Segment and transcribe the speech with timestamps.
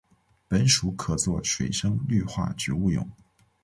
[0.47, 3.07] 本属可做水生绿化植物用。